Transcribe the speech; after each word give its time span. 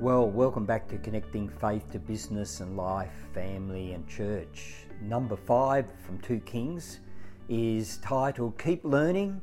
Well, 0.00 0.30
welcome 0.30 0.64
back 0.64 0.86
to 0.90 0.98
Connecting 0.98 1.48
Faith 1.48 1.90
to 1.90 1.98
Business 1.98 2.60
and 2.60 2.76
Life, 2.76 3.26
Family 3.34 3.94
and 3.94 4.06
Church. 4.06 4.86
Number 5.02 5.34
five 5.34 5.86
from 6.06 6.20
Two 6.20 6.38
Kings 6.38 7.00
is 7.48 7.96
titled 7.96 8.56
Keep 8.58 8.84
Learning 8.84 9.40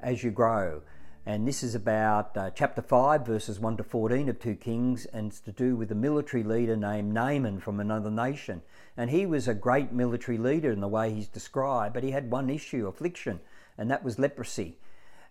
as 0.00 0.24
You 0.24 0.30
Grow. 0.30 0.80
And 1.26 1.46
this 1.46 1.62
is 1.62 1.74
about 1.74 2.34
uh, 2.38 2.48
chapter 2.52 2.80
5, 2.80 3.26
verses 3.26 3.60
1 3.60 3.76
to 3.76 3.82
14 3.82 4.30
of 4.30 4.40
2 4.40 4.54
Kings, 4.54 5.04
and 5.04 5.30
it's 5.30 5.40
to 5.40 5.52
do 5.52 5.76
with 5.76 5.92
a 5.92 5.94
military 5.94 6.42
leader 6.42 6.74
named 6.74 7.12
Naaman 7.12 7.60
from 7.60 7.78
another 7.78 8.10
nation. 8.10 8.62
And 8.96 9.10
he 9.10 9.26
was 9.26 9.46
a 9.46 9.52
great 9.52 9.92
military 9.92 10.38
leader 10.38 10.72
in 10.72 10.80
the 10.80 10.88
way 10.88 11.12
he's 11.12 11.28
described, 11.28 11.92
but 11.92 12.02
he 12.02 12.12
had 12.12 12.30
one 12.30 12.48
issue, 12.48 12.86
affliction, 12.86 13.40
and 13.76 13.90
that 13.90 14.04
was 14.04 14.18
leprosy. 14.18 14.78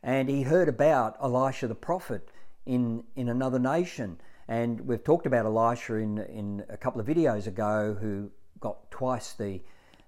And 0.04 0.30
he 0.30 0.44
heard 0.44 0.70
about 0.70 1.18
Elisha 1.20 1.68
the 1.68 1.74
prophet 1.74 2.30
in, 2.68 3.06
in 3.16 3.28
another 3.28 3.58
nation 3.58 4.20
and 4.48 4.80
we've 4.82 5.04
talked 5.04 5.26
about 5.26 5.46
Elisha 5.46 5.96
in, 5.96 6.20
in 6.20 6.64
a 6.70 6.78
couple 6.78 7.02
of 7.02 7.08
videos 7.08 7.48
ago, 7.48 7.98
who 8.00 8.32
got 8.60 8.90
twice 8.90 9.34
the, 9.34 9.62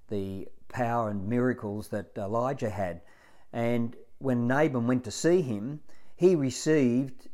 the 0.09 0.47
power 0.69 1.09
and 1.09 1.27
miracles 1.27 1.89
that 1.89 2.11
Elijah 2.17 2.69
had. 2.69 3.01
And 3.51 3.95
when 4.19 4.47
Naaman 4.47 4.87
went 4.87 5.03
to 5.05 5.11
see 5.11 5.41
him, 5.41 5.81
he 6.15 6.35
received 6.35 7.27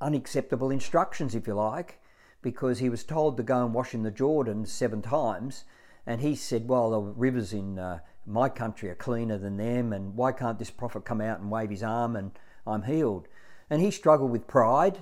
unacceptable 0.00 0.70
instructions, 0.70 1.34
if 1.34 1.46
you 1.46 1.54
like, 1.54 2.00
because 2.42 2.78
he 2.78 2.90
was 2.90 3.04
told 3.04 3.36
to 3.36 3.42
go 3.42 3.64
and 3.64 3.72
wash 3.72 3.94
in 3.94 4.02
the 4.02 4.10
Jordan 4.10 4.66
seven 4.66 5.00
times. 5.00 5.64
And 6.06 6.20
he 6.20 6.34
said, 6.34 6.68
Well, 6.68 6.90
the 6.90 7.00
rivers 7.00 7.52
in 7.52 7.78
uh, 7.78 8.00
my 8.26 8.48
country 8.48 8.90
are 8.90 8.94
cleaner 8.94 9.38
than 9.38 9.56
them, 9.56 9.92
and 9.92 10.16
why 10.16 10.32
can't 10.32 10.58
this 10.58 10.70
prophet 10.70 11.04
come 11.04 11.20
out 11.20 11.40
and 11.40 11.50
wave 11.50 11.70
his 11.70 11.82
arm 11.82 12.16
and 12.16 12.32
I'm 12.66 12.82
healed? 12.82 13.28
And 13.70 13.80
he 13.80 13.90
struggled 13.90 14.30
with 14.30 14.46
pride 14.46 14.98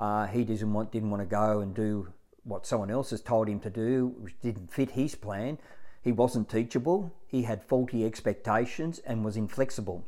uh, 0.00 0.26
he 0.26 0.44
didn't 0.44 0.72
want, 0.72 0.90
didn't 0.90 1.10
want 1.10 1.22
to 1.22 1.26
go 1.26 1.60
and 1.60 1.74
do 1.74 2.08
what 2.44 2.66
someone 2.66 2.90
else 2.90 3.10
has 3.10 3.20
told 3.20 3.46
him 3.46 3.60
to 3.60 3.68
do, 3.68 4.14
which 4.18 4.40
didn't 4.40 4.72
fit 4.72 4.92
his 4.92 5.14
plan. 5.14 5.58
He 6.02 6.10
wasn't 6.10 6.48
teachable, 6.48 7.12
he 7.26 7.42
had 7.42 7.62
faulty 7.62 8.06
expectations 8.06 8.98
and 9.00 9.22
was 9.22 9.36
inflexible. 9.36 10.06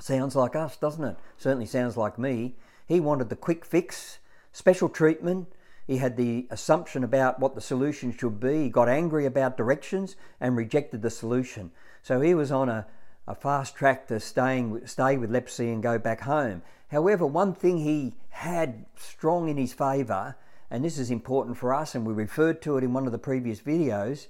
Sounds 0.00 0.34
like 0.34 0.56
us, 0.56 0.78
doesn't 0.78 1.04
it? 1.04 1.16
Certainly 1.36 1.66
sounds 1.66 1.98
like 1.98 2.18
me. 2.18 2.56
He 2.88 3.00
wanted 3.00 3.28
the 3.28 3.36
quick 3.36 3.66
fix, 3.66 4.18
special 4.50 4.88
treatment. 4.88 5.52
He 5.86 5.98
had 5.98 6.16
the 6.16 6.46
assumption 6.50 7.04
about 7.04 7.38
what 7.38 7.54
the 7.54 7.60
solution 7.60 8.16
should 8.16 8.40
be. 8.40 8.64
He 8.64 8.68
got 8.70 8.88
angry 8.88 9.26
about 9.26 9.58
directions 9.58 10.16
and 10.40 10.56
rejected 10.56 11.02
the 11.02 11.10
solution. 11.10 11.70
So 12.02 12.22
he 12.22 12.34
was 12.34 12.50
on 12.50 12.70
a, 12.70 12.86
a 13.28 13.34
fast 13.34 13.76
track 13.76 14.08
to 14.08 14.18
staying, 14.20 14.86
stay 14.86 15.18
with 15.18 15.30
leprosy 15.30 15.70
and 15.70 15.82
go 15.82 15.98
back 15.98 16.22
home. 16.22 16.62
However, 16.88 17.26
one 17.26 17.52
thing 17.52 17.78
he 17.78 18.14
had 18.42 18.86
strong 18.96 19.48
in 19.48 19.56
his 19.56 19.72
favour, 19.72 20.36
and 20.68 20.84
this 20.84 20.98
is 20.98 21.12
important 21.12 21.56
for 21.56 21.72
us, 21.72 21.94
and 21.94 22.04
we 22.04 22.12
referred 22.12 22.60
to 22.62 22.76
it 22.76 22.82
in 22.82 22.92
one 22.92 23.06
of 23.06 23.12
the 23.12 23.18
previous 23.18 23.60
videos, 23.60 24.26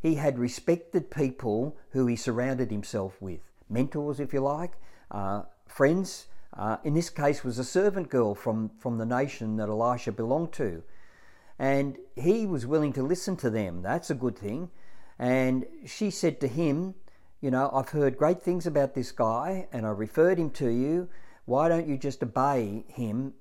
he 0.00 0.16
had 0.16 0.36
respected 0.36 1.12
people 1.12 1.76
who 1.90 2.08
he 2.08 2.16
surrounded 2.16 2.72
himself 2.72 3.22
with, 3.22 3.38
mentors, 3.70 4.18
if 4.18 4.32
you 4.32 4.40
like, 4.40 4.72
uh, 5.12 5.42
friends. 5.68 6.26
Uh, 6.54 6.78
in 6.82 6.94
this 6.94 7.08
case, 7.08 7.44
was 7.44 7.56
a 7.56 7.64
servant 7.64 8.10
girl 8.10 8.34
from, 8.34 8.68
from 8.80 8.98
the 8.98 9.06
nation 9.06 9.56
that 9.58 9.68
Elisha 9.68 10.10
belonged 10.10 10.52
to. 10.52 10.82
And 11.56 11.98
he 12.16 12.46
was 12.46 12.66
willing 12.66 12.92
to 12.94 13.02
listen 13.04 13.36
to 13.36 13.48
them. 13.48 13.80
That's 13.80 14.10
a 14.10 14.16
good 14.16 14.36
thing. 14.36 14.70
And 15.20 15.66
she 15.86 16.10
said 16.10 16.40
to 16.40 16.48
him, 16.48 16.96
You 17.40 17.52
know, 17.52 17.70
I've 17.72 17.90
heard 17.90 18.18
great 18.18 18.42
things 18.42 18.66
about 18.66 18.94
this 18.94 19.12
guy, 19.12 19.68
and 19.72 19.86
I 19.86 19.90
referred 19.90 20.38
him 20.38 20.50
to 20.50 20.68
you. 20.68 21.08
Why 21.44 21.68
don't 21.68 21.86
you 21.86 21.96
just 21.96 22.24
obey 22.24 22.84
him? 22.88 23.34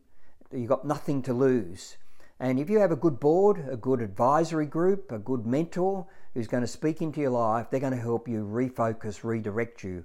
You've 0.53 0.69
got 0.69 0.85
nothing 0.85 1.21
to 1.23 1.33
lose. 1.33 1.97
And 2.39 2.59
if 2.59 2.69
you 2.69 2.79
have 2.79 2.91
a 2.91 2.95
good 2.95 3.19
board, 3.19 3.65
a 3.69 3.77
good 3.77 4.01
advisory 4.01 4.65
group, 4.65 5.11
a 5.11 5.19
good 5.19 5.45
mentor 5.45 6.07
who's 6.33 6.47
going 6.47 6.61
to 6.61 6.67
speak 6.67 7.01
into 7.01 7.21
your 7.21 7.29
life, 7.29 7.67
they're 7.69 7.79
going 7.79 7.93
to 7.93 7.99
help 7.99 8.27
you 8.27 8.43
refocus, 8.43 9.23
redirect 9.23 9.83
you 9.83 10.03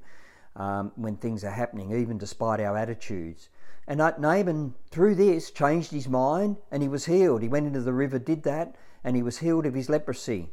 um, 0.55 0.93
when 0.97 1.17
things 1.17 1.45
are 1.45 1.51
happening, 1.51 1.99
even 1.99 2.19
despite 2.19 2.61
our 2.61 2.77
attitudes. 2.77 3.49
And 3.89 3.99
Naaman, 3.99 4.75
through 4.91 5.15
this, 5.15 5.51
changed 5.51 5.93
his 5.93 6.09
mind 6.09 6.57
and 6.71 6.83
he 6.83 6.89
was 6.89 7.07
healed. 7.07 7.43
He 7.43 7.49
went 7.49 7.67
into 7.67 7.81
the 7.81 7.93
river, 7.93 8.19
did 8.19 8.43
that, 8.43 8.75
and 9.05 9.17
he 9.17 9.23
was 9.23 9.39
healed 9.39 9.65
of 9.65 9.75
his 9.75 9.89
leprosy. 9.89 10.51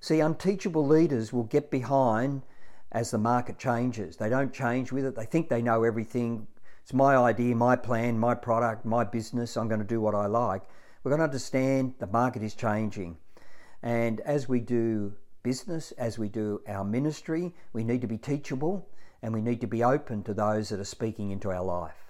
See, 0.00 0.20
unteachable 0.20 0.86
leaders 0.86 1.32
will 1.32 1.44
get 1.44 1.70
behind 1.70 2.42
as 2.90 3.10
the 3.10 3.18
market 3.18 3.58
changes. 3.58 4.16
They 4.16 4.30
don't 4.30 4.52
change 4.52 4.92
with 4.92 5.04
it. 5.04 5.14
They 5.14 5.26
think 5.26 5.48
they 5.48 5.62
know 5.62 5.84
everything. 5.84 6.46
It's 6.82 6.92
my 6.92 7.16
idea, 7.16 7.54
my 7.54 7.76
plan, 7.76 8.18
my 8.18 8.34
product, 8.34 8.84
my 8.84 9.04
business. 9.04 9.56
I'm 9.56 9.68
going 9.68 9.80
to 9.80 9.86
do 9.86 10.00
what 10.00 10.14
I 10.14 10.26
like. 10.26 10.62
We're 11.02 11.10
going 11.10 11.20
to 11.20 11.24
understand 11.24 11.94
the 11.98 12.06
market 12.06 12.42
is 12.42 12.54
changing. 12.54 13.16
And 13.82 14.20
as 14.20 14.48
we 14.48 14.60
do 14.60 15.14
business, 15.42 15.92
as 15.92 16.18
we 16.18 16.28
do 16.28 16.60
our 16.68 16.84
ministry, 16.84 17.54
we 17.72 17.84
need 17.84 18.00
to 18.02 18.06
be 18.06 18.18
teachable 18.18 18.88
and 19.22 19.32
we 19.32 19.40
need 19.40 19.60
to 19.60 19.66
be 19.66 19.84
open 19.84 20.22
to 20.24 20.34
those 20.34 20.68
that 20.70 20.80
are 20.80 20.84
speaking 20.84 21.30
into 21.30 21.50
our 21.50 21.64
life. 21.64 22.09